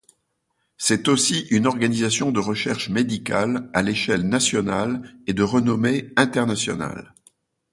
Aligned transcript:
C'est 0.77 1.07
aussi 1.09 1.41
une 1.51 1.67
organisation 1.67 2.31
de 2.31 2.39
recherche 2.39 2.89
médicale 2.89 3.69
à 3.71 3.83
l'échelle 3.83 4.27
nationale 4.27 5.15
et 5.27 5.33
de 5.33 5.43
renommée 5.43 6.09
internationale. 6.15 7.13